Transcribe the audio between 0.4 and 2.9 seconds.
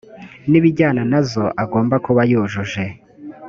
n ibijyana na zo agomba kuba yujuje